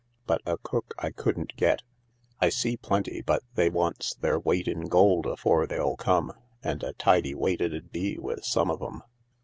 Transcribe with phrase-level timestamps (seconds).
[0.25, 1.83] But a cook I couldn't get.
[2.39, 6.93] I see plenty, but they wants their weight in gold afore they'll come, and a
[6.93, 9.03] tidy weight it 'ud be with some of 'em.